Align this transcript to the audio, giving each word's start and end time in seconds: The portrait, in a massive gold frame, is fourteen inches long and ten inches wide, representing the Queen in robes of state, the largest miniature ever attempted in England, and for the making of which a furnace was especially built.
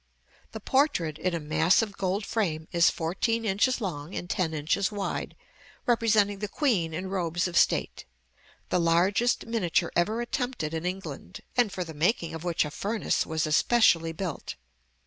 The 0.51 0.59
portrait, 0.59 1.19
in 1.19 1.35
a 1.35 1.39
massive 1.39 1.95
gold 1.95 2.25
frame, 2.25 2.67
is 2.71 2.89
fourteen 2.89 3.45
inches 3.45 3.79
long 3.79 4.15
and 4.15 4.27
ten 4.27 4.51
inches 4.51 4.91
wide, 4.91 5.35
representing 5.85 6.39
the 6.39 6.47
Queen 6.47 6.91
in 6.91 7.07
robes 7.07 7.47
of 7.47 7.55
state, 7.55 8.05
the 8.69 8.79
largest 8.79 9.45
miniature 9.45 9.91
ever 9.95 10.19
attempted 10.19 10.73
in 10.73 10.87
England, 10.87 11.41
and 11.55 11.71
for 11.71 11.83
the 11.83 11.93
making 11.93 12.33
of 12.33 12.43
which 12.43 12.65
a 12.65 12.71
furnace 12.71 13.27
was 13.27 13.45
especially 13.45 14.11
built. 14.11 14.55